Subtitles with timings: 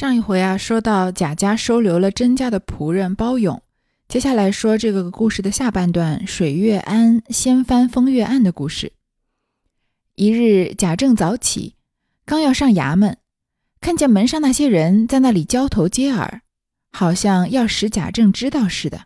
[0.00, 3.62] 上一回啊，说到贾家收留了甄家的仆人包勇，
[4.08, 8.94] 接下来说这个故事的下半段——水月庵掀翻风月案的故事。
[10.14, 11.74] 一日，贾政早起，
[12.24, 13.18] 刚要上衙门，
[13.82, 16.40] 看见门上那些人在那里交头接耳，
[16.90, 19.02] 好像要使贾政知道似的，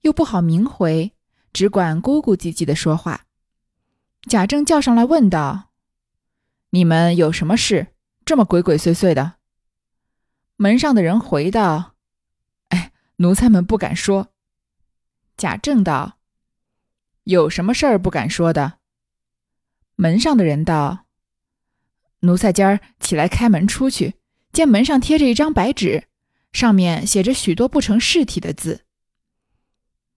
[0.00, 1.12] 又不好明回，
[1.52, 3.26] 只管咕咕唧唧的说话。
[4.28, 5.68] 贾政叫上来问道
[6.70, 7.86] ：“你们有什么事？
[8.24, 9.34] 这么鬼鬼祟祟的？”
[10.56, 11.94] 门上的人回道
[12.70, 14.32] ：“哎，奴才们不敢说。”
[15.36, 16.18] 贾政道
[17.24, 18.78] ：“有什么事儿不敢说的？”
[19.96, 21.06] 门上的人道
[22.20, 24.14] ：“奴才今儿起来开门出去，
[24.50, 26.08] 见门上贴着一张白纸，
[26.52, 28.86] 上面写着许多不成事体的字。”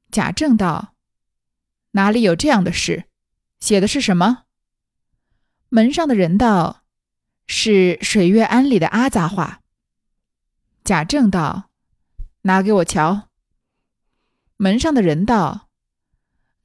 [0.10, 0.96] 贾政道
[1.92, 3.06] ：“哪里有这样的事？
[3.60, 4.46] 写的是什么？”
[5.68, 6.84] 门上的人道
[7.46, 9.60] ：“是水月庵里的阿杂话。”
[10.90, 11.70] 贾政道
[12.42, 13.28] ：“拿给我瞧。”
[14.58, 15.68] 门上的人道：“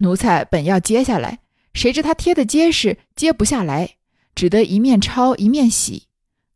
[0.00, 1.40] 奴才本要接下来，
[1.74, 3.96] 谁知他贴的结实，揭不下来，
[4.34, 6.04] 只得一面抄一面洗。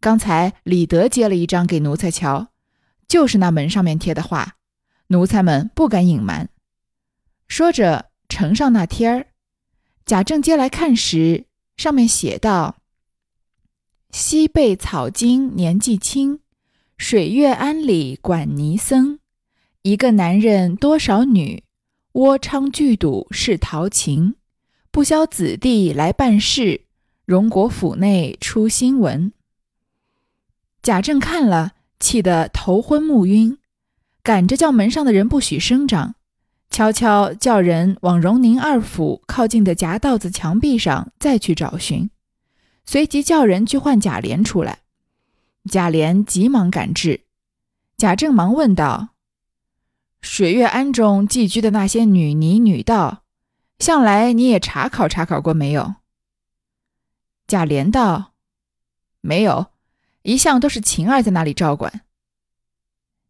[0.00, 2.48] 刚才李德接了一张给奴才瞧，
[3.06, 4.56] 就是那门上面贴的话，
[5.08, 6.48] 奴才们不敢隐瞒。”
[7.48, 9.26] 说着呈上那贴儿，
[10.06, 11.44] 贾政接来看时，
[11.76, 12.76] 上面写道
[14.10, 16.40] ：“西贝草茎年纪轻。”
[16.98, 19.20] 水月庵里管尼僧，
[19.82, 21.62] 一个男人多少女，
[22.12, 24.34] 窝娼聚赌是陶情，
[24.90, 26.82] 不消子弟来办事，
[27.24, 29.32] 荣国府内出新闻。
[30.82, 33.56] 贾政看了，气得头昏目晕，
[34.24, 36.16] 赶着叫门上的人不许声张，
[36.68, 42.10] 悄悄叫人往荣宁二府靠近的夹道子墙壁上再去找寻，
[42.84, 44.80] 随即叫人去唤贾琏出来。
[45.68, 47.26] 贾琏急忙赶至，
[47.96, 49.10] 贾政忙问道
[50.20, 53.22] ：“水月庵中寄居的那些女尼女道，
[53.78, 55.96] 向来你也查考查考过没有？”
[57.46, 58.32] 贾琏道
[59.20, 59.66] ：“没有，
[60.22, 62.02] 一向都是晴儿在那里照管。”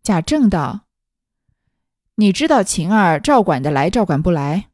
[0.02, 0.86] 贾政道
[2.16, 4.70] ：“你知道晴儿照管的来，照管不来？”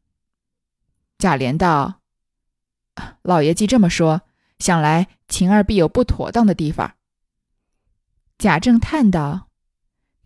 [1.17, 2.01] 贾琏道
[3.23, 4.21] ：“老爷既这么说，
[4.59, 6.95] 想来晴儿必有不妥当的地方。”
[8.37, 9.49] 贾政叹道：“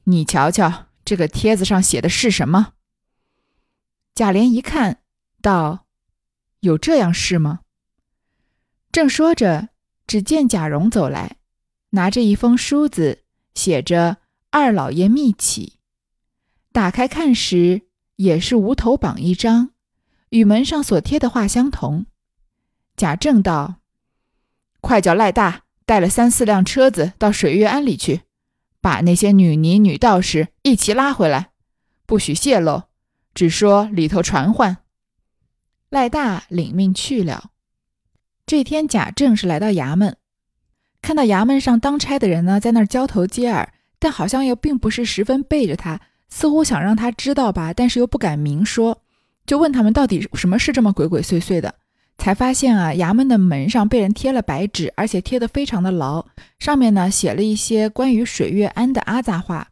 [0.05, 2.73] 你瞧瞧，这个帖子上写的是什么？”
[4.15, 5.03] 贾琏一看，
[5.41, 5.85] 道
[6.61, 7.61] ：“有这样事吗？”
[8.91, 9.69] 正说着，
[10.07, 11.37] 只见贾蓉走来，
[11.91, 14.17] 拿着一封书子，写着
[14.49, 15.79] “二老爷密启”。
[16.73, 17.83] 打开看时，
[18.15, 19.69] 也是无头榜一张，
[20.29, 22.07] 与门上所贴的画相同。
[22.97, 23.75] 贾政道
[24.81, 28.21] ：“快叫赖大。”带了三四辆车子到水月庵里去，
[28.79, 31.49] 把那些女尼、女道士一齐拉回来，
[32.05, 32.83] 不许泄露，
[33.33, 34.77] 只说里头传唤。
[35.89, 37.49] 赖大领命去了。
[38.45, 40.15] 这天，贾政是来到衙门，
[41.01, 45.99] 看到衙门上当差的人呢，在那儿交头接耳，但好像又并不是十分背着他，
[46.29, 49.01] 似乎想让他知道吧，但是又不敢明说，
[49.47, 51.73] 就问他们到底什么事这么鬼鬼祟祟的。
[52.19, 56.25] 才发现啊，衙门的门上被人贴了白纸，而且贴得非常的牢，
[56.59, 59.69] 上面呢写了一些关于水月庵的阿杂话。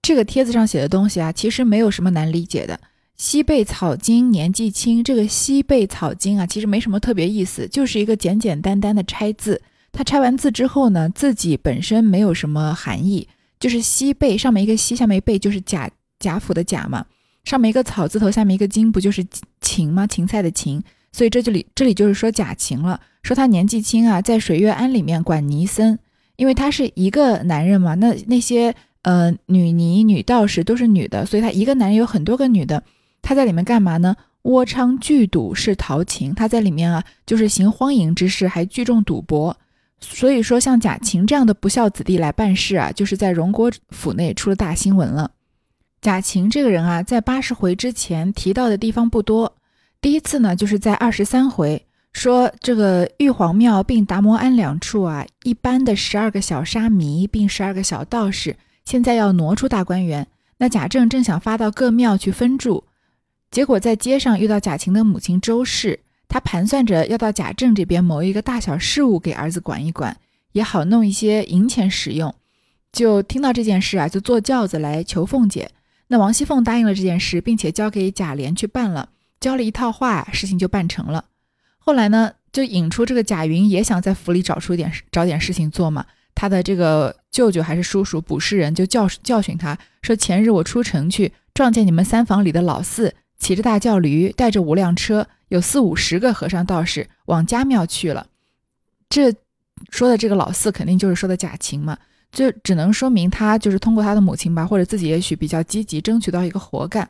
[0.00, 2.80] 这个帖子上写的东西啊，其实没有什么难理解的。
[3.16, 9.60] 西贝草经年纪轻，这个西贝草经啊，其实没什么特别意思，就是一个简简单单的拆字。
[9.90, 13.26] 他拆完字之后呢，自己本身没有什么含义，
[13.58, 17.04] 就是西贝上面一个西，下面一贝，就是贾贾府的贾嘛。
[17.46, 19.24] 上面一个草字头，下面一个金，不就是
[19.60, 20.04] 芹吗？
[20.06, 23.00] 芹菜的芹，所以这就里这里就是说贾芹了。
[23.22, 25.96] 说他年纪轻啊，在水月庵里面管尼僧，
[26.34, 27.94] 因为他是一个男人嘛。
[27.94, 32.82] 那那些呃女尼、女道士都是女的，所以他一个男人有很多个女的。
[33.22, 34.14] 他在里面干嘛呢？
[34.42, 39.56] 窝娼聚赌是陶情，他在里面啊，就是行荒淫之事，还聚众赌博。
[40.00, 45.30] 所以说，像贾芹这样的不孝子弟来办事啊，就是在荣国府内出了大新闻了。
[46.06, 49.52] 贾芹这个人啊，在八十回之前提到的地方不多。
[50.00, 58.54] 第一次呢，就是在二十三回说这个玉皇庙并达摩庵两处啊，一般的十二个小沙弥并十二个小道士，
[58.84, 60.24] 现在要挪出大观园。
[60.58, 62.84] 那贾政正想发到各庙去分住，
[63.50, 65.98] 结果在街上遇到贾芹的母亲周氏，
[66.28, 70.16] 他盘算着要到贾政这边谋一个大小事务给儿子管一管，
[70.52, 72.32] 也好弄一些银钱使用。
[72.92, 75.68] 就听到这件事啊，就坐轿子来求凤姐。
[76.08, 79.10] 那王熙凤答应了这件事，并且交给贾琏去办了，
[79.40, 81.26] 教了一套话，事情就办成了。
[81.78, 86.06] 后来呢，就引出这个贾云也想在府里找出点找点事情做嘛。
[86.34, 98.26] 他的这个舅舅还是叔叔卜氏人就教教训他说：“前日我出城去，撞见你们三房里的老四骑着大轿驴，带着五辆车，有四五十个和尚道士往家庙去了。”
[99.08, 99.32] 这
[99.90, 101.96] 说的这个老四肯定就是说的贾琴嘛，
[102.32, 107.08] 就只能说明他就是通过他的母亲吧，或者自己也许比较积极，争取到一个活干。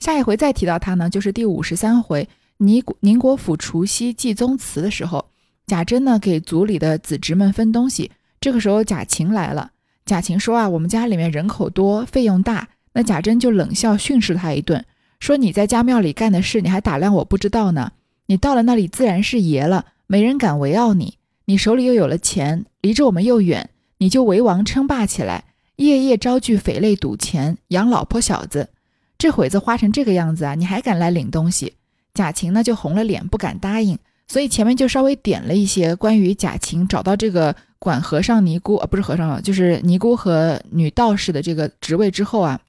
[0.00, 5.24] 下一回再提到他呢，就是第五十三回宁宁国府除夕祭宗祠的时候，
[5.66, 8.10] 贾珍呢给族里的子侄们分东西。
[8.40, 9.70] 这个时候，贾琴来了。
[10.04, 14.84] 贾琴说：“啊，我们家里面人口多，费用大。”那贾珍就冷笑训斥他一顿，
[15.20, 17.92] 说：“你在家庙里干的事，你还打量我不知道呢？
[18.26, 21.18] 你到了那里，自然是爷了，没人敢围绕你。
[21.44, 23.70] 你手里又有了钱，离着我们又远，
[24.02, 25.44] 你就为王称霸起来，
[25.76, 28.70] 夜夜招聚匪类赌钱，养老婆小子。
[29.16, 31.74] 这会子花成这个样子啊，你还敢来领东西？”
[32.12, 33.96] 贾琴呢就红了脸，不敢答应。
[34.26, 37.54] 所以前面就稍微点了一些关于贾琴找到这个。
[37.78, 42.60] 管和尚尼姑啊，不是和尚，就是尼姑和女道士的这个职位之后啊，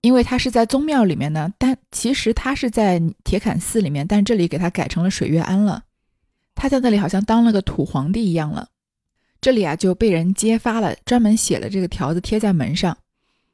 [0.00, 5.82] 因为他是在宗庙里面呢，但其实他是在铁槛寺里面，但这里给他改成了水月庵了。
[6.54, 8.68] 他在那里好像当了个土皇帝一样了。
[9.40, 12.96] 这里啊就被人揭发了，专门写了这个条子贴在门上。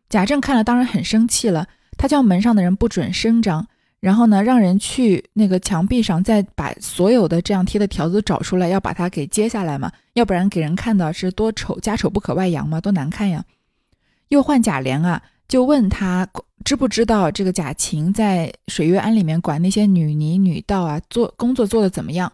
[0.08, 1.66] 贾政看了当然很生气了，
[1.96, 3.66] 他叫门上的人不准声张。
[4.00, 13.42] 然后呢，让人去那个墙壁上，再把所有的这样贴的条子找出来，要把它给揭下来嘛，要不然给人看到是多丑，家丑不可外扬嘛，多难看呀。
[14.28, 16.28] 又换贾琏啊，就问他
[16.66, 22.30] 知不知道这个贾琴在水月庵里面管那些女尼女道啊，做工作做的怎么样？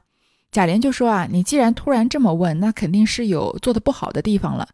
[0.52, 4.69] 贾琏就说啊，你既然突然这么问，那肯定是有做的不好的地方了。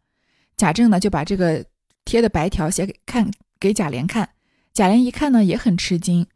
[0.56, 1.64] 贾政呢就把这个
[2.04, 3.30] 贴的白条写给看
[3.60, 4.30] 给贾琏看，
[4.72, 6.26] 贾琏一看呢也很吃惊。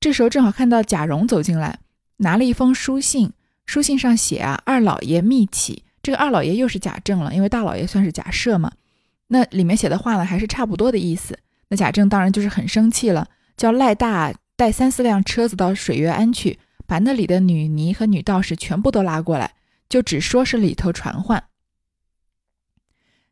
[0.00, 1.78] 这时候正好看到贾蓉走进来，
[2.18, 3.32] 拿了一封书信，
[3.66, 5.84] 书信上写啊，二老爷密启。
[6.02, 8.72] 这个二老爷又是贾政了，因为大老爷算是贾赦嘛。
[9.28, 11.38] 那里面写的话呢，还是差不多的意思。
[11.68, 16.58] 那贾政当然就是很生气了，叫赖大带三四辆车子到水月庵去，
[16.88, 19.54] 把那里的女尼和女道士全部都拉过来，
[19.90, 21.44] 就只说是里头传唤。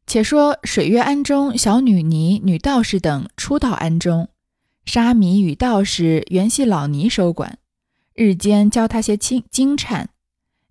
[0.07, 4.29] 且说水月庵中小女尼、女道士等初到庵中。
[4.85, 7.59] 沙弥与道士原系老尼收管，
[8.15, 10.07] 日间教他些经经忏，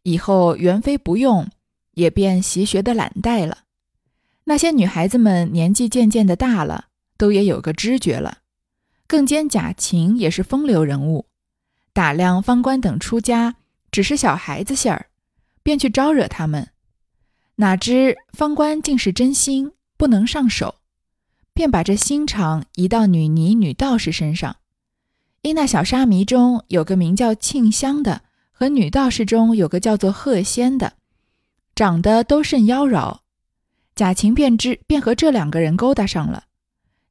[0.03, 1.49] 以后原非不用，
[1.95, 3.63] 也便习学的懒怠了。
[4.45, 6.85] 那些女孩子们年纪渐渐的大了，
[7.17, 8.37] 都也有个知觉了。
[9.05, 11.25] 更兼贾琴也是风流人物，
[11.95, 13.55] 打量方官等出家
[13.89, 15.05] 只是小孩子性儿，
[15.63, 16.71] 便去招惹他们。
[17.55, 20.75] 哪知方官竟是真心，不能上手。
[21.53, 24.57] 便把这心肠移到女尼、女道士身上，
[25.41, 30.95] 因那小沙弥中有个名叫庆香的，和女道士中有个叫做鹤仙的，
[31.75, 33.19] 长得都甚妖娆。
[33.95, 36.47] 贾琴便知，便和这两个人勾搭上了，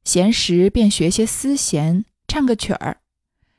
[0.03, 2.97] 闲时便学些丝弦，唱个曲儿。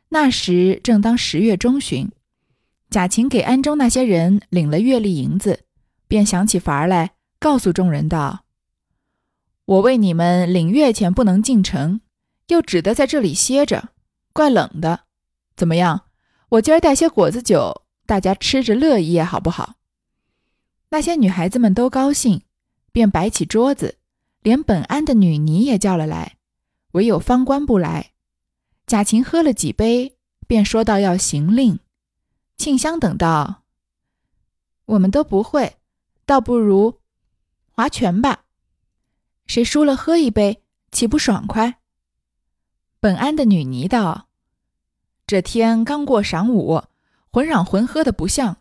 [0.09, 2.11] 那时正当十月中旬，
[2.91, 5.65] 贾琴给庵中那些人领了月例银子，
[6.07, 8.45] 便想起法儿来，告诉众人道。
[9.65, 12.01] 我为你们领月钱不能进城，
[12.47, 13.89] 又只得在这里歇着，
[14.33, 15.01] 怪冷的。
[15.57, 16.03] 怎么样？
[16.51, 19.75] 我今儿带些果子酒，大家吃着乐一夜，好不好？
[20.91, 22.43] 那些女孩子们都高兴，
[22.93, 23.99] 便摆起桌子，
[24.43, 26.37] 连本安的女尼也叫了来，
[26.93, 28.13] 唯有方官不来。
[28.87, 30.17] 贾琴喝了几杯，
[30.47, 31.81] 便说道：“要行令。”
[32.57, 33.65] 庆香等道
[34.87, 35.77] ：“我们都不会，
[36.25, 37.01] 倒不如
[37.73, 38.45] 划拳吧。”
[39.47, 40.63] 谁输了喝一杯，
[40.93, 41.81] 岂不爽快？
[43.01, 44.29] 本安的女尼道
[45.27, 46.85] ：“这天刚过晌午，
[47.33, 48.59] 浑嚷浑喝的不像，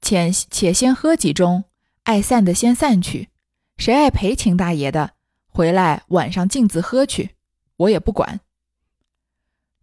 [0.00, 1.64] 且且先喝几盅，
[2.04, 3.28] 爱散的先散去。
[3.76, 5.12] 谁爱陪秦大爷的，
[5.46, 7.36] 回来晚上径自喝去，
[7.76, 8.40] 我也不管。”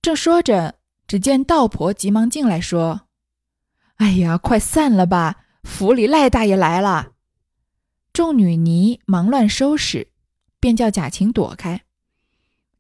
[0.06, 0.76] 正说着，
[1.08, 3.08] 只见道婆急忙进来，说
[3.98, 7.14] ：“哎呀，快散了吧，府里赖大爷来了。”
[8.14, 10.10] 众女尼忙乱收拾。
[10.60, 11.86] 便叫贾琴躲开。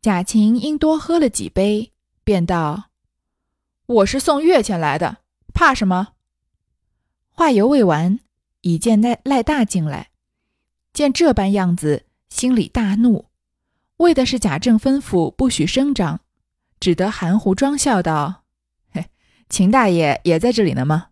[0.03, 2.91] 贾琴因多喝了几杯，便道
[3.87, 5.17] ：“我是送月钱来的，
[5.51, 6.09] 怕什么？”
[7.29, 8.19] 话犹未完，
[8.61, 10.11] 已见赖赖大进来，
[10.93, 13.25] 见这般样子，心里大怒，
[13.97, 16.21] 为的是贾政吩咐不许声张，
[16.85, 18.43] 只得含糊装笑道
[18.93, 19.09] ：“嘿，
[19.49, 21.07] 秦大爷也在这里呢吗？”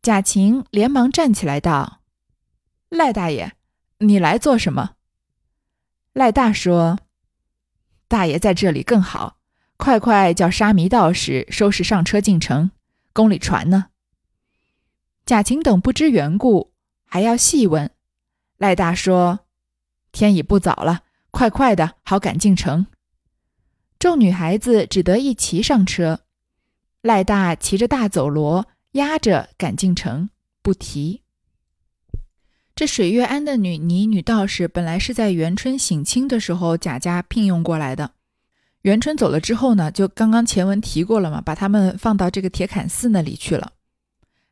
[0.00, 2.02] 贾琴连忙站起来道
[2.88, 3.54] ：“赖大爷，
[3.98, 4.92] 你来做什么？”
[6.14, 7.00] 赖大说
[8.06, 9.38] ：“大爷在这里更好，
[9.76, 12.70] 快快叫沙弥道士收拾上车进城，
[13.12, 13.86] 宫里传呢。”
[15.26, 16.72] 贾琴等不知缘故，
[17.04, 17.90] 还要细问。
[18.58, 19.40] 赖大说
[20.12, 22.86] ：“天已不早了，快快的，好赶进城。”
[24.06, 26.20] 众女孩子只得一齐上车。
[27.02, 30.30] 赖大骑着大走骡，压着赶进城，
[30.62, 31.22] 不提。
[32.76, 38.12] 这水月庵的女尼女道士，本来是在元春省亲的时候贾家聘用过来的。
[38.82, 43.72] 元春走了之后呢，就刚刚前文提过了嘛，把他们放到这个铁槛寺那里去了。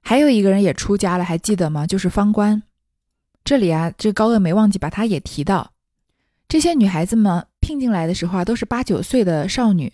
[0.02, 1.86] 还有一个人也出家了，还记得吗？
[1.86, 2.60] 就是方官。
[3.44, 5.70] 这里啊，这高鹗没忘记把他也提到。
[6.48, 9.90] 这些女孩子们聘进来的时候啊，都是八九岁的少女，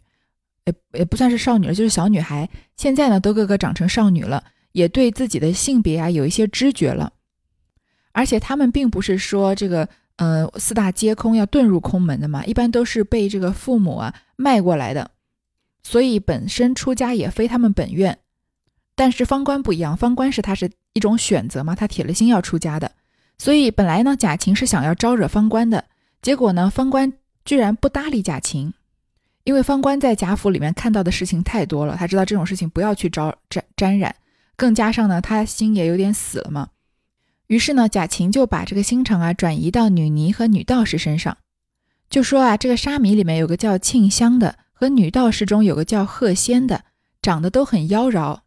[0.64, 2.48] 也也不算是少女了，就是小女孩。
[2.76, 7.12] 现在呢，都个个长成少女了，也对自己的性别啊有一些知觉了。
[8.10, 15.12] 而且他们并不是说这个，呃，四大皆空要遁入空门的嘛，一般都是被这个父母啊卖过来的，
[15.84, 18.18] 所以本身出家也非他们本愿。
[18.96, 22.90] 但是方官不一样，方官是他是一种选择嘛，他铁了心要出家的。
[23.38, 25.84] 所以本来呢，贾琴是想要招惹方官的，
[26.20, 27.10] 结果呢，方官
[27.44, 28.72] 居然不搭理贾琴，
[29.44, 34.14] 因为方官在贾府里面看到的事情太多了，他知道这种事情不要去招沾沾染，
[34.56, 36.68] 更加上呢，他心也有点死了嘛。
[37.46, 41.36] 于是呢，贾琴就把这个心肠啊转移到女尼和女道士身上，
[42.08, 46.84] 就说啊，这个沙弥里面有个叫庆香的，和女道士中有个叫鹤仙的，
[47.20, 48.40] 长得都很妖娆。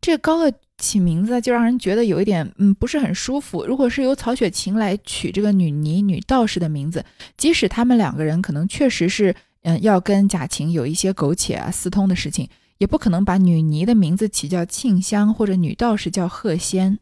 [0.00, 3.64] 这高鹗起名字就让人觉得有一点，嗯，不是很舒服。
[3.64, 7.04] 如果是由曹雪芹来取这个女尼、女道士的名字，
[7.36, 12.48] 即使他们两个人可能确实是，嗯，要跟贾琴有一些苟且啊、私通的事情，
[12.78, 16.98] 也不可能把女尼的名字起叫庆香，或者女道士叫鹤仙。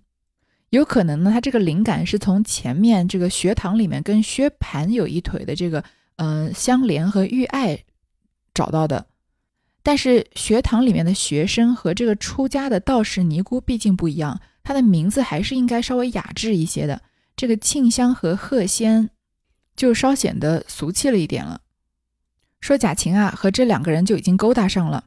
[0.69, 5.83] 有可能呢，他这个灵感是从前面这个学堂里面跟薛蟠有一腿的这个，
[6.17, 7.79] 呃，香莲和玉爱
[8.53, 9.07] 找到的。
[9.83, 17.01] 但是学堂里面的学生和这个出家的道士尼姑毕竟不一样，他的名字还是应该稍微雅致一些的。
[17.35, 19.09] 这个庆香和鹤仙
[19.75, 21.63] 就稍显得俗气了一点了。
[22.61, 25.05] 说贾琴啊和这两个人就已经勾搭上了。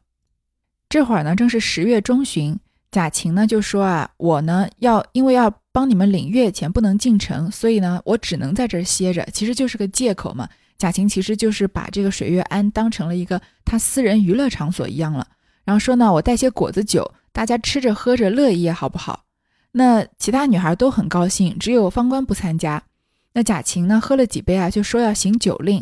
[0.89, 10.50] 这会儿呢正是十月中旬，贾琴呢就说啊，我呢要因为要帮你们领月钱，不能进城，所以呢我只能在这歇着，其实就是个借口嘛。
[10.84, 15.25] 贾琴其实就是把这个水月庵当成了一个他私人娱乐场所一样了，
[15.63, 19.24] 然后说呢，我带些果子酒，大家吃着喝着乐一夜，好不好？
[19.72, 22.84] 那其他女孩都很高兴，只有方官不参加。
[23.32, 25.82] 那贾琴呢，喝了几杯啊，就说要行酒令，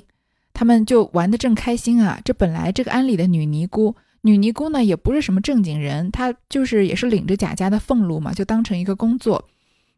[0.54, 2.22] 他们就玩得正开心啊。
[2.24, 9.50] 这本来这个庵里的女尼姑，女尼姑呢也不是什么正经人，她就是也是领着贾家的俸禄嘛，就当成一个工作。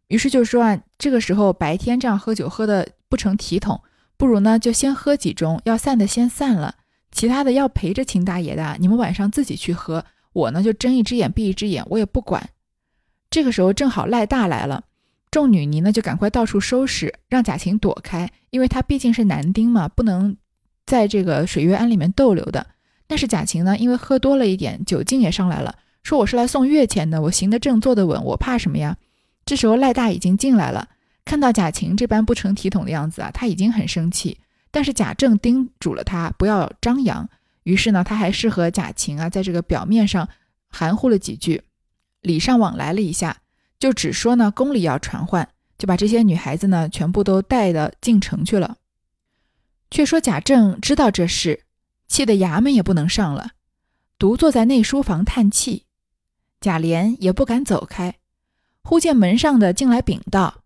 [0.08, 3.82] 于是就说啊，这个时候白天这样喝酒喝的不成体统。
[4.24, 6.75] 不如呢，就先喝几盅，要散的先散了，
[7.12, 12.51] 其他的要陪着秦大爷的，你们晚上自己去喝，我呢就睁一只眼闭一只眼，我也不管。
[13.30, 14.86] 这个时候正好赖大来了，
[15.30, 20.38] 众女尼呢就赶快到处收拾，让贾琴躲开，因为他毕竟是男丁嘛，不能
[20.86, 22.65] 在这个水月庵里面逗留的。
[23.08, 28.96] 但是贾琴呢，因为喝多了一点，酒劲也上来了，说我是来送月钱的，我行得正，坐得稳，我怕什么呀？
[29.44, 30.88] 这时候赖大已经进来了。
[31.25, 34.38] 看到贾晴这般不成体统的样子啊，他已经很生气。
[34.72, 37.30] 但是贾政叮嘱了他不要张扬，
[37.63, 40.27] 于是呢，他还是和贾晴啊，在这个表面上
[40.68, 41.62] 含糊了几句，
[42.22, 43.38] 礼尚往来了一下，
[43.77, 48.77] 就只说呢宫里要传唤，就把这些女孩子呢全部都带的进城去了。
[49.92, 51.63] 却说贾政知道这事，
[52.08, 53.51] 气得衙门也不能上了，
[54.18, 55.86] 独坐在内书房叹气。
[56.60, 58.15] 贾琏也不敢走开，
[58.82, 60.62] 忽见门上的进来禀道。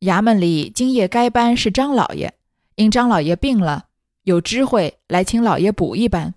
[0.00, 2.32] 衙门里今夜该班是张老爷，
[2.76, 3.88] 因张老爷病了，
[4.22, 6.34] 有知会来请老爷补一班。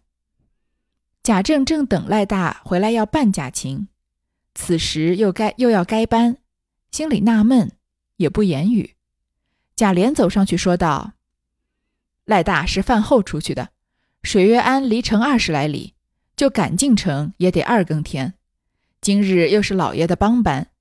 [1.21, 3.87] 贾政正等赖大回来要办贾琴，
[4.55, 6.37] 此时又该又要该班，
[6.89, 7.71] 心里纳闷，
[8.17, 8.95] 也不言语。
[9.75, 11.13] 贾琏走上去说道
[12.25, 13.69] ：“赖大是饭后出去的，
[14.23, 15.93] 水月庵离城二十来里，
[16.35, 18.33] 就赶进城也得二更天。
[18.99, 20.71] 今日又是老爷的帮班，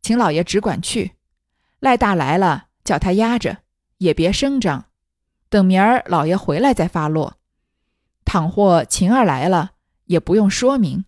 [0.00, 1.14] 请老爷只管去。”
[1.80, 3.58] 赖大来了，叫他压着，
[3.98, 4.86] 也别声张，
[5.48, 7.38] 等明儿老爷回来再发落。
[8.24, 9.72] 倘或晴儿来了，
[10.04, 11.04] 也不用说明，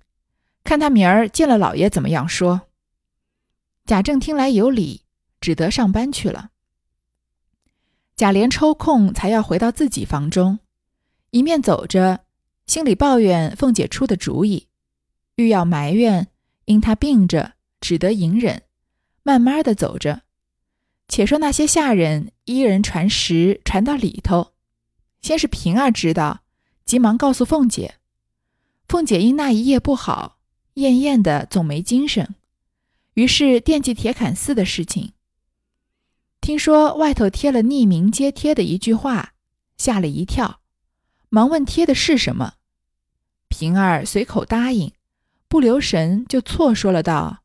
[0.64, 2.62] 看他明儿见了老爷怎么样说。
[3.84, 5.02] 贾政听来有理，
[5.40, 6.50] 只得上班去了。
[8.14, 10.60] 贾琏抽空才要回到自己房中，
[11.30, 12.20] 一面走着，
[12.66, 14.68] 心里抱怨凤姐出的主意，
[15.36, 16.28] 欲要埋怨，
[16.66, 18.62] 因他病着，只得隐忍，
[19.22, 20.22] 慢慢的走着。
[21.10, 24.52] 且说那些下人一人传十，传到里头。
[25.20, 26.42] 先是平儿知道，
[26.84, 27.96] 急忙告诉凤姐。
[28.88, 30.38] 凤姐因那一夜不好，
[30.74, 32.36] 艳艳的，总没精神，
[33.14, 35.12] 于是惦记铁槛寺的事情。
[36.40, 39.34] 听说外头贴了匿名揭贴的一句话，
[39.76, 40.60] 吓了一跳，
[41.28, 42.54] 忙问贴的是什么。
[43.48, 44.92] 平儿随口答应，
[45.48, 47.42] 不留神就错说了道：“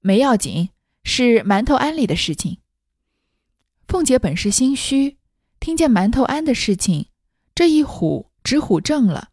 [0.00, 0.70] 没要紧，
[1.02, 2.58] 是馒头庵里的事情。”
[3.96, 5.16] 凤姐本是心虚，
[5.58, 7.06] 听见馒头庵的事情，
[7.54, 9.30] 这一唬直唬正了，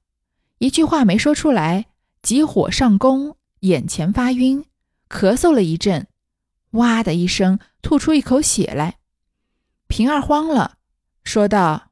[0.59, 1.87] 一句话没说出来，
[2.21, 4.63] 急火上攻，眼前发晕，
[5.09, 6.07] 咳嗽了一阵，
[6.71, 8.99] 哇的一声吐出一口血来。
[9.87, 10.77] 平儿慌了，
[11.25, 11.91] 说道：“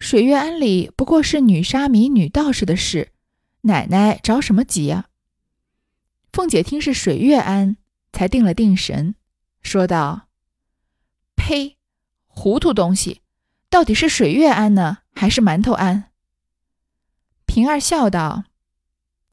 [0.00, 3.12] 水月庵里不过是女沙弥、女道士的事，
[3.60, 5.08] 奶奶着什么急啊？”
[6.32, 7.76] 凤姐听是水月庵，
[8.10, 9.14] 才定了定神，
[9.60, 10.27] 说道。
[11.38, 11.78] 呸！
[12.26, 13.22] 糊涂东西，
[13.70, 16.10] 到底是水月庵呢，还是馒头庵？
[17.46, 18.44] 平儿笑道：“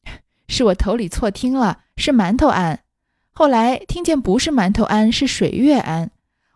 [0.48, 2.84] 是我头里错听了，是馒头庵。
[3.32, 6.12] 后来听见不是馒头庵，是水月庵，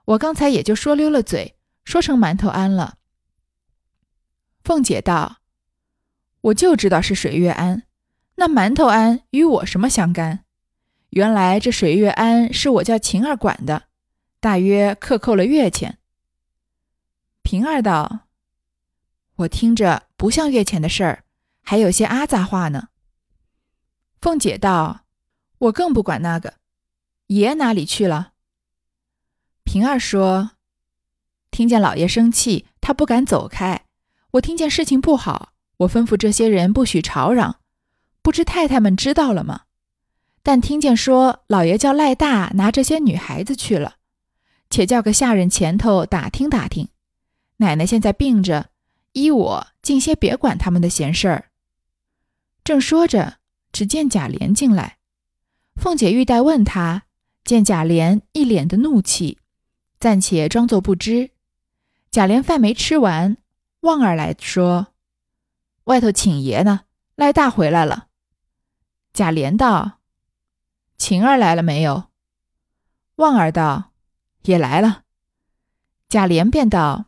[0.06, 2.98] 我刚才也就说溜了嘴，说成馒头庵了。”
[4.64, 5.38] 凤姐道
[6.42, 7.84] ：“我就知道是水月庵，
[8.36, 10.46] 那馒头庵与我什么相干？
[11.10, 13.89] 原来这水月庵是我叫晴儿管的。”
[14.40, 15.98] 大约克扣了月钱。
[17.42, 18.28] 平儿道
[19.38, 21.24] ：“我听着不像月钱的事儿，
[21.62, 22.90] 还有些阿杂话呢。”
[24.22, 25.02] 凤姐道
[25.60, 26.56] ：“我更不管那个，
[27.28, 28.34] 爷哪里去了？”
[29.64, 30.52] 平儿说
[31.52, 33.86] ：“听见老爷生气，他不敢走开。
[34.32, 37.60] 我听见事情不好，我吩咐这些人不许吵嚷。
[38.22, 39.64] 不知太太们知道了吗？
[40.44, 43.98] 但听见说老爷叫赖大拿这些女孩子去了。”
[44.70, 46.90] 且叫个下人前头打听打听，
[47.58, 48.70] 奶奶现在病着，
[49.14, 51.50] 依我尽些别管他们的闲事儿。
[52.64, 53.40] 正说着，
[53.72, 55.00] 只见贾琏进来，
[55.76, 57.04] 凤姐欲待问他，
[57.44, 59.40] 见贾琏一脸的怒气，
[60.00, 61.32] 暂且装作不知。
[62.12, 63.38] 贾琏饭没吃完，
[63.82, 64.94] 旺儿来说
[65.86, 66.82] ：“外头请爷呢，
[67.16, 68.08] 赖大回来了。”
[69.14, 70.00] 贾琏道
[70.98, 72.06] ：“晴儿来了没有？”
[73.18, 73.92] 旺儿道。
[74.44, 75.04] 也来了，
[76.08, 77.06] 贾琏便道：“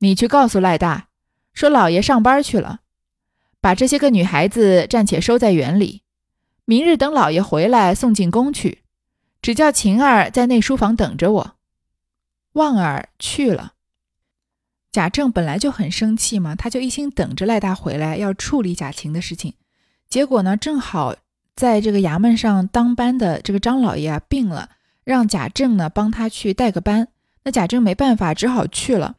[0.00, 1.08] 你去告诉赖大，
[1.52, 2.80] 说老爷上班去了，
[3.60, 6.02] 把这些个女孩子暂且收在园里，
[6.64, 8.82] 明日等老爷回来送进宫去，
[9.42, 11.56] 只叫晴儿在内书房等着我。”
[12.54, 13.74] 旺儿去了。
[14.90, 19.54] 贾政本来就很生气嘛，他就一心等着赖大回来要处理贾晴的事情，
[20.08, 21.14] 结果呢，正好
[21.54, 24.70] 在这个衙门上当班的这个张老爷啊病了。
[25.08, 27.08] 让贾政呢帮他去带个班，
[27.42, 29.16] 那贾政没办法，只好去了。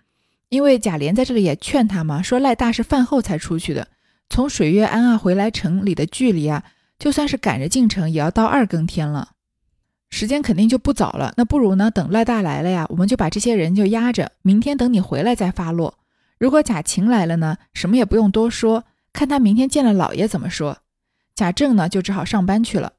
[0.50, 3.88] 因为贾琏在这里也劝他嘛，说赖大是饭后才出去的，
[4.30, 6.64] 从水月庵啊回来城里的距离啊，
[7.00, 9.30] 就算是赶着进城，也要到二更天了，
[10.12, 11.34] 时间肯定就不早了。
[11.38, 15.96] 那不如呢，等赖大来了呀，我们就把这些人就压着，明天等你回来再发落。
[16.38, 20.78] 如果贾晴来了呢，什么也不用多说，看他明天见了老爷怎么说。
[21.34, 22.94] 贾政呢就只好上班去了。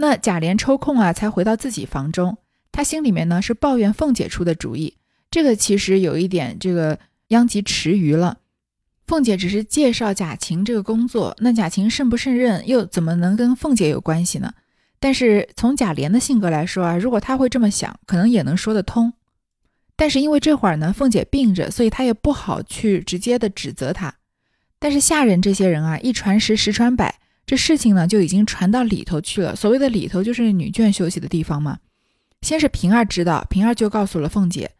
[0.00, 2.38] 那贾琏抽空啊，才回到自己房中。
[2.72, 4.96] 他心里面呢是抱怨凤姐出的主意，
[5.30, 8.38] 这个其实有一点这个殃及池鱼了。
[9.06, 14.54] 凤姐只是介绍贾晴这个工作，那贾晴胜不胜任，又怎么能跟凤姐有关系呢？
[14.98, 19.12] 但是从贾琏的性格来说啊，如果他会这么想，可能也能说得通。
[19.96, 24.14] 但是因为这会儿呢，凤姐病着，所以他也不好去直接的指责她。
[24.78, 27.19] 但是下人这些人啊，一传十，十传百。
[27.46, 29.56] 这事情呢就已经传到里头去了。
[29.56, 31.78] 所谓的里头就是女眷休息的地方嘛。
[32.42, 34.70] 先是平儿知道，平儿就告诉了凤姐。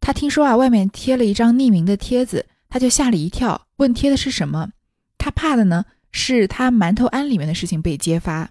[0.00, 4.70] 她听说啊，外面贴了一张匿名的帖子，她就吓了一跳，问贴的是什么。
[5.16, 8.50] 她怕的呢是她馒头庵里面的事情被揭发。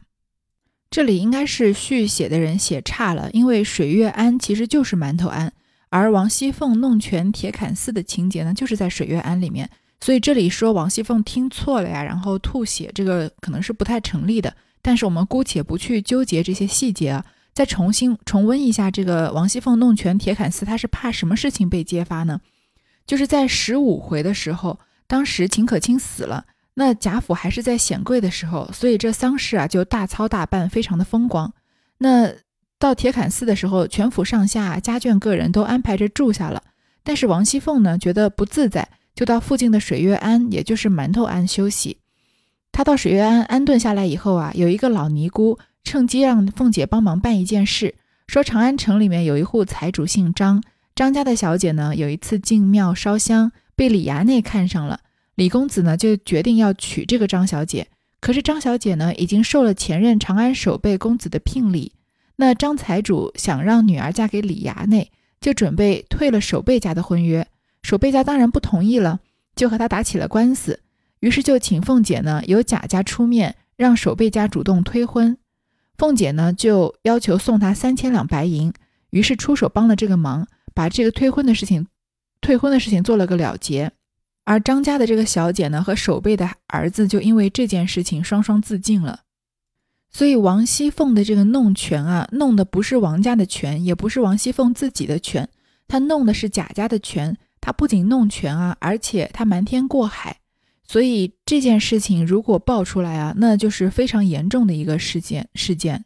[0.89, 5.52] 这里应该是续写的人写差了，因为水月庵其实就是馒头庵，
[5.89, 9.70] 而王熙凤弄权铁槛寺的情节呢，就是在水月庵里面。
[9.99, 14.53] 所以这里说王熙凤听错了呀，然后吐血，这个可能是不太成立的。
[14.81, 22.39] 但是我们姑且不去纠结这些细节啊，再重新重温一下这个王熙凤弄权铁槛寺，她是怕什么事情被揭发呢？
[23.05, 31.51] 就是在十五回的时候，当时秦可卿死了，那贾府还是在显贵的时候，所以这丧事啊就大操大办，非常的风光。
[31.97, 32.31] 那
[32.77, 36.62] 到铁槛寺的时候，全府上下家眷个人都安排着住下了，
[37.03, 38.88] 但是王熙凤呢觉得不自在。
[39.17, 41.97] 就到附近的水月庵，也就是馒头庵休息。
[42.71, 47.95] 他到水月庵安顿下来以后啊，有一个老尼姑趁机让凤姐帮忙办一件事，
[48.27, 50.62] 说长安城里面有一户财主姓张，
[50.93, 54.99] 张家的小姐呢有一次进庙烧香，被李衙内看上了，
[55.34, 57.88] 李公子呢就决定要娶这个张小姐。
[58.19, 61.93] 可是张小姐呢已经受了前任长安守备公子的聘礼，
[62.36, 65.10] 那张财主想让女儿嫁给李衙内，
[65.41, 67.47] 就准备退了守备家的婚约。
[67.88, 69.21] 守备家当然不同意了，
[69.56, 70.82] 就和他打起了官司。
[71.21, 75.38] 于是就请凤姐呢，由贾家出面，让守备家主动推婚。
[75.97, 78.73] 凤姐呢，就要求送他三千两白银，
[79.12, 81.88] 于是出手帮了这个忙，把这个退婚的事情，
[82.41, 83.93] 退婚的事情做了个了结。
[84.43, 89.21] 而张家的这个小姐呢，和守备的儿子就因为这件事情双双自尽了。
[90.12, 95.47] 所以王熙凤的这个弄权啊，弄的不是王家的权，也不是王熙凤自己的权，
[95.88, 97.38] 她弄的是贾家的权。
[97.67, 100.38] 他不仅弄权啊，而且他瞒天过海。
[100.86, 105.49] 所以这件事情如果爆出来啊，那就是非常严重的一个事件。
[105.53, 106.06] 事件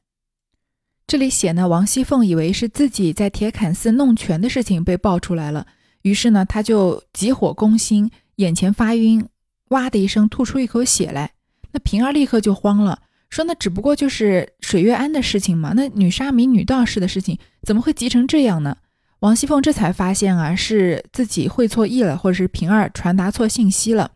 [1.06, 5.68] 这里写呢，王熙凤以为是自己在铁槛寺弄权的事情被爆出来了，
[6.02, 9.24] 于是呢，她就急火攻心，眼前发晕，
[9.68, 11.32] 哇的一声吐出一口血来。
[11.72, 18.76] 那平儿立刻就慌了，说：“那只不过就是水月庵的事情嘛，那女沙弥、女道士的事情，怎么会急成这样呢？”
[19.22, 24.10] 王熙凤这才发现啊，是自己会错意了，或者是平儿传达错信息了。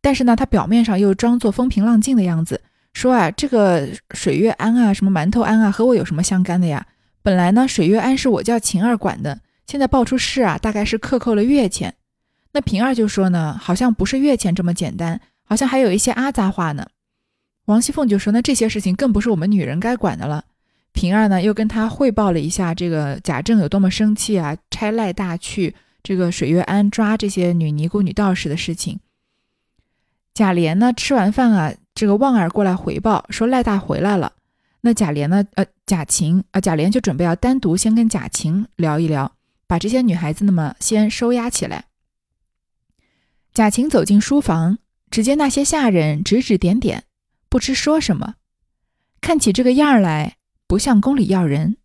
[0.00, 2.60] 但是呢，他表面上又装作风平浪静的样子，
[2.92, 6.86] 说啊，这个水月庵啊，什么馒头庵啊，和我有什么相干的呀？
[7.20, 11.92] 本来呢，水月庵是我叫晴儿管的，现在爆出事啊，大概是克扣了月钱。
[12.52, 16.86] 那平儿就说呢，好像不是月钱这么简单，好像还有一些阿杂话呢。
[17.64, 20.44] 王熙凤就说，那这些事情更不是我们女人该管的了。
[20.96, 28.98] 平儿呢，又跟他汇报了一下这个贾政有多么生气啊，差赖大去这个水月庵抓这些女尼姑、女道士的事情。
[30.32, 34.32] 贾琏呢，吃完饭啊，这个旺儿过来回报说赖大回来了。
[34.80, 39.32] 那贾琏呢，呃，贾晴啊，贾琏就准备要单独先跟贾晴聊一聊，
[39.66, 41.84] 把这些女孩子那么先收押起来。
[43.52, 44.78] 贾晴走进书房，
[45.10, 47.04] 只见那些下人指指点点，
[47.50, 48.36] 不知说什么，
[49.20, 51.76] 看起这个样儿来，不向宫里要人。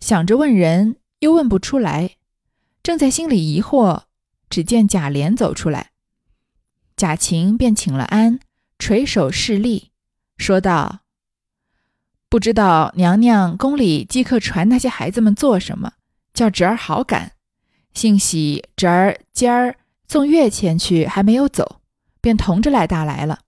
[0.00, 2.16] 想着问人，又问不出来，
[2.82, 4.02] 正在心里疑惑，
[4.48, 5.90] 只见贾琏走出来。
[6.96, 8.40] 贾琴便请了安，
[8.78, 9.90] 垂手侍立，
[10.36, 11.00] 说道
[12.28, 15.92] ：“不知道娘娘宫里即刻传那些孩子们做什么，
[16.34, 17.32] 叫侄儿好赶。
[17.94, 21.80] 幸喜侄儿今儿送月钱去，还没有走，
[22.20, 23.40] 便同着来大来了。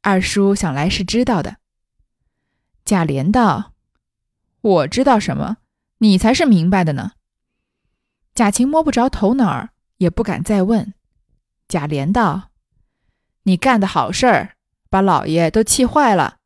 [0.00, 1.56] 二叔想来是知道的。”
[2.84, 3.71] 贾琏道
[4.62, 5.58] ：“我知道什么？
[5.98, 7.12] 你才是明白的呢。”
[8.34, 10.94] 贾晴摸不着头脑儿，也不敢再问。
[11.68, 12.50] 贾琏道。
[13.44, 14.54] 你干的好事儿，
[14.88, 16.38] 把老爷都气坏了。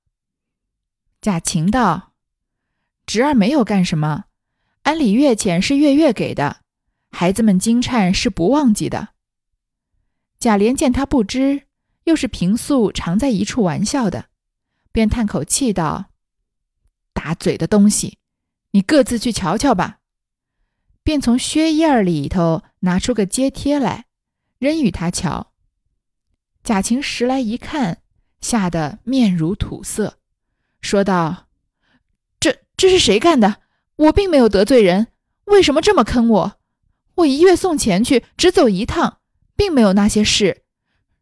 [1.21, 2.15] 贾晴道
[3.05, 4.25] ：“侄儿没有干什么，
[4.83, 6.63] 安里月钱是月月给的，
[7.11, 9.11] 孩子们惊颤是不忘记的。”
[10.41, 11.65] 贾琏见他不知，
[12.05, 14.27] 又是平素常在一处玩笑的，
[14.91, 16.07] 便叹口气道
[17.27, 18.19] ：“打嘴的东西，
[18.71, 19.99] 你各自去瞧瞧吧。”
[21.03, 24.05] 便从靴叶儿里头拿出个揭贴来，
[24.61, 25.53] 扔与他瞧。
[26.63, 27.99] 贾晴拾来一看，
[28.41, 30.19] 吓得面如土色，
[30.81, 31.49] 说道
[32.39, 33.57] ：“这这是谁干的？
[33.97, 35.09] 我并没有得罪人，
[35.47, 36.61] 为什么这么坑我？
[37.17, 39.19] 我一月送钱去，只走一趟，
[39.57, 40.63] 并没有那些事。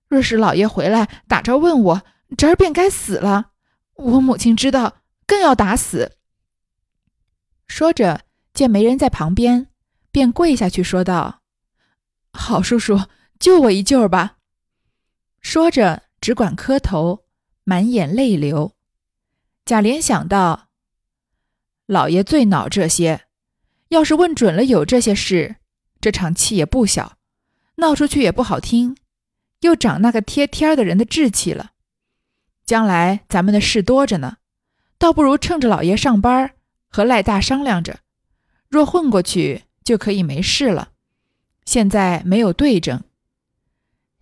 [0.09, 2.03] 若是老爷回来打着问我，
[2.37, 3.53] 侄儿便该死了。
[3.95, 6.17] 我母亲知道，更要打死。”
[7.67, 9.69] 说着，见没人在旁边，
[10.11, 11.43] 便跪下去说道
[12.33, 13.01] ：“好叔叔，
[13.39, 14.39] 救我一救吧。”
[15.41, 17.25] 说着，只管磕头，
[17.65, 18.75] 满眼泪流。
[19.65, 20.69] 贾琏想到，
[21.87, 23.27] 老爷最恼这些，
[23.89, 25.57] 要是问准了有这些事，
[26.01, 27.17] 这场气也不小，
[27.77, 28.97] 闹出去也不好听，
[29.61, 31.73] 又长那个贴天的人的志气了。
[32.65, 34.37] 将来咱们的事多着呢，
[35.05, 36.55] 倒不如趁着老爷上班，
[36.89, 37.99] 和赖大商量着，
[38.71, 40.93] 若混过去，就可以没事了。
[41.67, 43.03] 现在没有对证，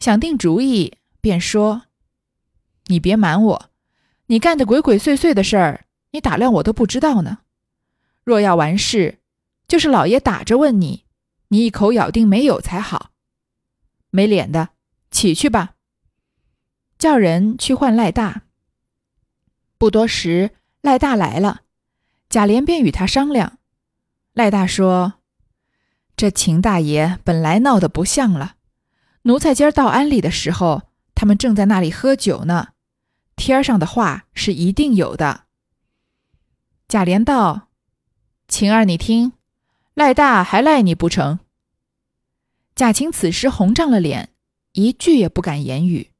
[0.01, 0.99] 想定主意。
[1.21, 1.83] 便说
[2.91, 3.71] ：“你别瞒我，
[4.27, 7.39] 你干的鬼鬼祟祟的事儿，你打量我都不知道呢。
[8.25, 9.21] 若要完事，
[9.69, 11.05] 就是老爷打着问你，
[11.47, 13.13] 你一口咬定没有才好。
[14.11, 14.71] 没脸的，
[15.13, 15.77] 起去吧。
[16.99, 18.43] 叫人去唤赖大。
[19.79, 20.51] 不多时，
[20.83, 21.63] 赖大来了，
[22.29, 23.59] 贾琏便与他商量。
[24.35, 25.15] 赖大说
[26.17, 28.57] ：‘这秦大爷本来闹得不像了，
[29.23, 30.83] 奴才今儿到安里的时候。’”
[31.15, 32.71] 他们正在那里喝酒呢，
[33.37, 35.45] 天儿上的话是一定有的。
[36.89, 37.69] 贾琏道
[38.49, 39.35] ：“晴儿，你听，
[39.95, 41.39] 赖大还赖你不成？”
[42.75, 44.31] 贾晴此时红涨了脸，
[44.73, 46.11] 一句也不敢言语，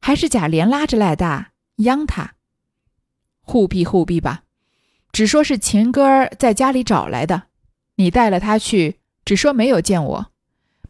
[0.00, 2.36] 还是贾琏拉着赖大央他
[3.50, 4.44] ：“护庇护庇吧，
[5.10, 7.48] 只说是秦哥儿在家里找来的，
[7.96, 10.26] 你带了他去，只说没有见我。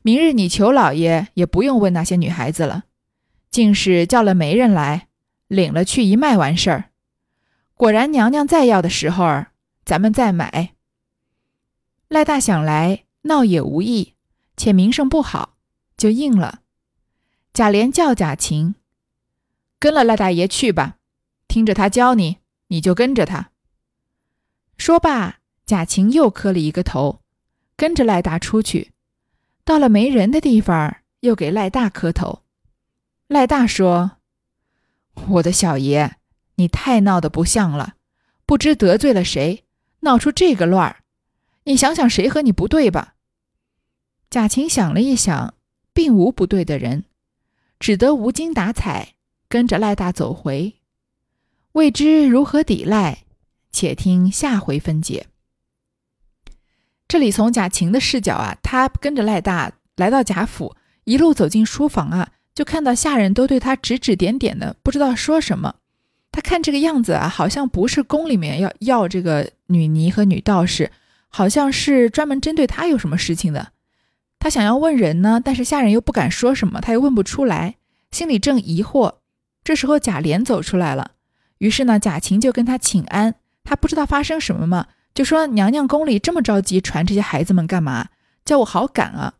[0.03, 2.85] 明日你求老爷也不用问那些女孩子了，
[3.51, 5.09] 竟是叫了媒人来，
[5.49, 6.90] 领了去一卖完事儿。
[7.73, 9.53] 果然娘娘再要的时候儿，
[9.87, 10.75] 咱们再买。
[12.09, 14.12] 赖大想来闹也无益，
[14.59, 15.57] 且名声不好，
[15.96, 16.61] 就应了。
[17.55, 18.75] 贾琏叫贾琴，
[19.79, 20.96] 跟了赖大爷去吧，
[21.49, 22.37] 听着他教你，
[22.70, 23.50] 你就跟着他。
[24.76, 27.20] 说罢，贾琴又磕了一个头，
[27.76, 28.92] 跟着赖大出去。
[29.64, 32.42] 到了没人的地方，又给赖大磕头。
[33.28, 34.18] 赖大说
[35.28, 36.16] ：“我的小爷，
[36.56, 37.94] 你太闹得不像了，
[38.46, 39.64] 不知得罪了谁，
[40.00, 41.04] 闹出这个乱儿。”
[41.64, 43.14] 你想想，谁和你不对吧？
[44.30, 45.54] 贾琴想了一想，
[45.92, 47.04] 并无不对的人，
[47.78, 49.14] 只得无精打采，
[49.48, 50.80] 跟着赖大走回。
[51.72, 53.24] 未知如何抵赖，
[53.70, 55.26] 且听下回分解。
[57.06, 65.76] 这里从贾晴的视角啊，他跟着赖大来到贾府，一路走进书房啊，就看到下人都对他指指点点的，不知道说什么。
[66.33, 70.90] 他看这个样子啊，好像不是宫里面要要这个女尼和女道士。
[71.33, 73.70] 好像是专门针对他有什么事情的，
[74.40, 77.76] 他想要问人呢，但是下人又不敢说什么，他又问不出来，
[78.11, 79.18] 心里正疑惑。
[79.62, 81.12] 这时候贾琏走出来了，
[81.61, 88.09] 于是呢，贾琴就跟他请安，他不知道发生什么嘛，就说娘娘宫里这么着急传这些孩子们干嘛？
[88.46, 89.35] 叫我好赶啊！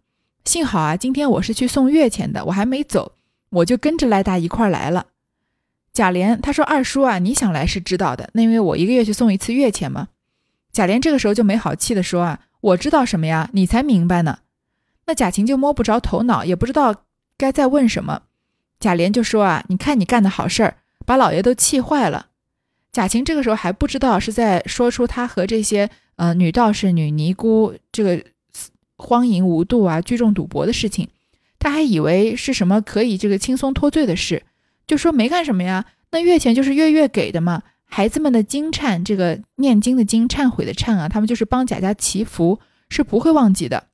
[0.45, 3.13] 幸好啊，今天我是去送月钱的，我还没走，
[3.49, 5.07] 我就跟着赖大一块来了。
[5.95, 10.09] 贾琏他说二叔啊，你想来是知道的，那因为我一个月去送一次月钱嘛。
[10.73, 13.49] 贾琏这个时候就没好气的说：“啊，我知道什么呀？
[13.55, 14.41] 你才明白呢。”
[15.07, 17.03] 那贾琴就摸不着头脑，也不知道
[17.37, 18.23] 该再问什么。
[18.79, 20.77] 贾琏就说：“啊，你看你干的好事儿，
[21.11, 22.29] 把老爷都气坏了。”
[22.93, 28.25] 贾琴这个时候还不知道是在说出他和这些呃女道士、女尼姑这个
[28.97, 31.09] 荒淫无度啊、聚众赌博的事情，
[31.59, 34.45] 他还以为是什么可以这个轻松脱罪的事，
[34.87, 37.63] 就说没干什么呀，那月钱就是月月给的嘛。
[37.93, 43.89] 孩子们的经忏，这个念经的经，忏悔的忏啊，他们就是帮贾家祈福，是不会忘记的。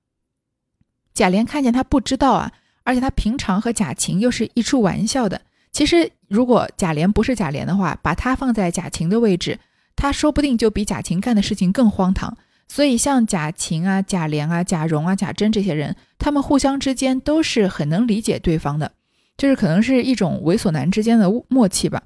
[1.14, 2.52] 贾琏看见他不知道啊，
[2.84, 5.40] 而且他平常和贾琴又是一出玩笑的。
[5.76, 9.58] 其实如果贾琏不是贾琏的话，把他放在贾琴的位置，
[9.94, 12.34] 他说不定就比贾琴干的事情更荒唐。
[12.66, 18.92] 所以像贾琴啊、贾琏啊、贾蓉啊、贾珍这些人，他们互相之间都是很能理解对方的，
[19.36, 22.04] 就是可能是一种猥琐男之间的默契吧。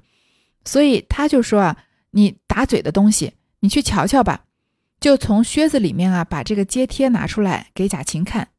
[0.65, 1.77] 所以他就说啊，
[2.09, 4.41] 你打嘴的东西，你去瞧瞧吧。
[4.99, 8.49] 就从靴子里面啊，把这个揭贴拿出来给贾琴看。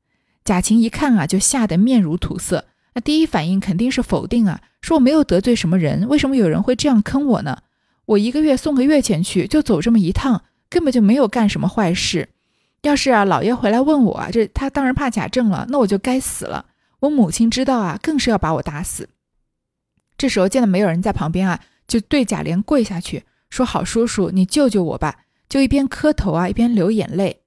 [0.43, 2.65] 贾琴一看啊，就吓得面如土色。
[2.95, 7.63] 那第一反应肯定是否定啊，说我没有得罪什么人，为什么有人会这样坑我呢？
[8.05, 12.29] 我一个月送个月钱去，就走这么一趟，根本就没有干什么坏事。
[12.83, 16.67] 要是啊，老爷回来问我啊，这他当然怕贾政了，那我就该死了。
[17.01, 19.09] 我母亲知道啊，更是要把我打死。
[20.19, 21.61] 这时候见到没有人在旁边啊。
[21.89, 27.43] 就对贾琏跪下去说：“好叔叔，你救救我吧！”就一边磕头啊，一边流眼泪。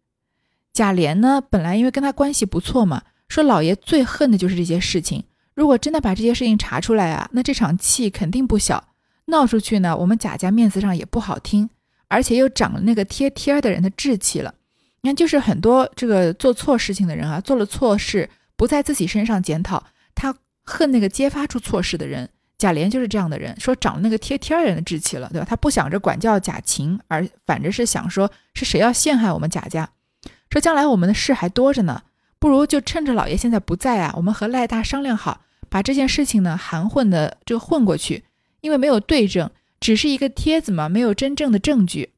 [0.71, 5.23] 贾琏呢，本来因为跟他关系不错嘛，说老爷最恨的就是这些事情。
[5.55, 8.89] 如果真的把这些事情查出来啊，那这场气肯定不小，
[9.25, 11.69] 闹出去呢，我们贾家面子上也不好听，
[12.07, 14.53] 而且又长了那个贴贴的人的志气了。
[15.01, 22.29] 你看，就是很多这个做错事情的人啊，做了错事不在自己身上检讨，他恨那个揭发出错事的人。
[22.57, 25.45] 贾琏就是这样的人，说长了那个贴贴人的志气了，对吧？
[25.47, 29.89] 他不想着管教贾琴，而反着是想说，是谁要陷害我们贾家？
[30.49, 32.01] 说将来我们的事还多着呢，
[32.39, 38.23] 不如就趁着老爷现在不在啊，我们和赖大商量好，把这件事情呢含混的就混过去，
[38.61, 39.49] 因为没有对证，
[39.79, 42.11] 只是一个帖子嘛，没有真正的证据。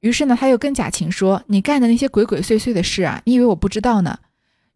[0.00, 4.18] 于是呢，他又跟贾琴说：“你干的那些鬼鬼祟祟的事啊，你以为我不知道呢？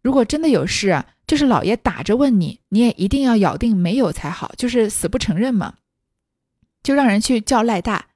[0.03, 5.75] 如果真的有事啊。”就是老爷打着问你，你也一定要咬定没有才好，就是死不承认嘛。
[6.83, 8.07] 就让人去叫赖大，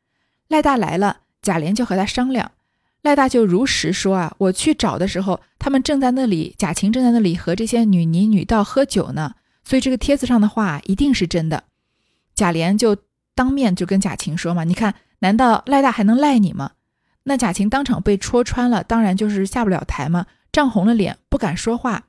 [0.49, 2.53] 赖大来了，贾琏就和他商量，
[3.03, 11.65] 赖大就如实说啊，我去找的时候，他们正在那里，贾琴正在那里和这些女尼女道喝酒呢，所以这个帖子上的话一定是真的。
[12.35, 12.97] 贾琏就
[13.35, 16.73] 当面就跟贾琴说嘛，你看，难道赖大还能赖你吗？
[17.25, 22.05] 那贾琴当场被戳穿了，当然就是下不了台嘛，涨红了脸，不敢说话。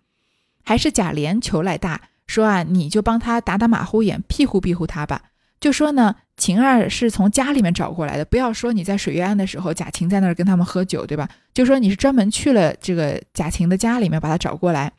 [0.63, 5.21] 还是贾琏求赖大说啊，你就帮他打打马虎眼，庇护庇护他吧。
[5.59, 11.29] 就说呢，晴儿是从家里面找过来的，不要说你在水月庵的时候，贾琴在那儿跟他们喝酒，对吧？
[11.53, 14.91] 就说你是专门去了这个贾琴的家里面把他找过来。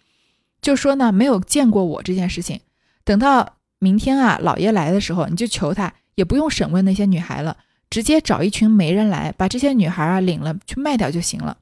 [0.64, 2.58] 就说呢，没有见过我这件事情。
[3.04, 7.58] 等到明天啊，老爷来的时候，你就求他，也不用审问那些女孩了，
[7.90, 11.58] 直接找一群媒人来，把这些女孩啊领了去卖掉就行了。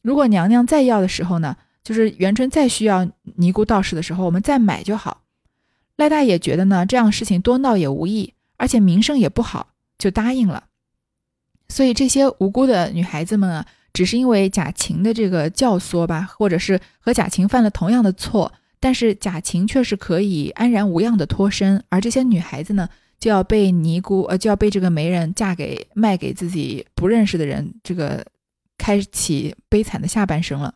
[0.00, 5.22] 如果娘娘再要的时候呢，就是元春再需要尼姑道士的时候，我们再买就好。
[5.96, 10.64] 赖大爷觉得呢，这样事情多闹也无益，而且名声也不好，就答应了。
[11.68, 22.86] 所以这些无辜的女孩子们啊，只是因为贾琴的这个教唆吧，或者是和贾琴犯了同样的错，但是贾琴却是可以安然无恙的脱身，而这些女孩子呢，
[23.18, 28.22] 就要被尼姑呃，就要被这个媒人嫁给卖给自己不认识的人，这个
[28.76, 30.74] 开启悲惨的下半生了。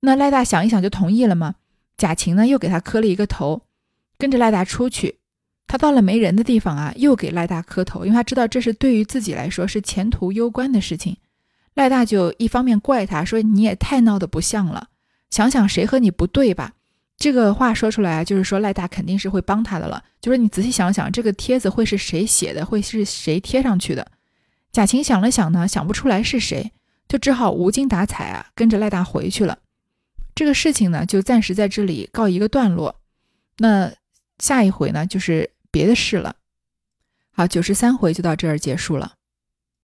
[0.00, 1.54] 那赖大想一想就同意了吗？
[1.96, 3.62] 贾琴呢又给他磕了一个头，
[4.18, 5.18] 跟着赖大出去。
[5.68, 11.16] 他到了没人的地方啊，又给赖大磕头，因为他知道这是对于自己来说是前途攸关的事情。
[11.74, 14.88] 赖大就一方面怪他说：“你也太闹得不像了，
[15.30, 16.74] 想想谁和你不对吧？”
[17.16, 20.02] 这个话说出来啊，就是说赖大肯定是会帮他的了。
[20.20, 24.06] 就是你仔细想想，这个帖子会是谁写的，会是谁贴上去的？
[24.72, 26.72] 贾琴想了想呢，想不出来是谁，
[27.08, 29.58] 就只好无精打采啊，跟着赖大回去了。
[30.34, 33.00] 这个事情呢，就暂时在这里告一个段落。
[33.58, 33.92] 那
[34.38, 35.50] 下一回呢，就是。
[35.74, 36.36] 别的事了，
[37.30, 39.14] 好，九十三回就到这儿结束了。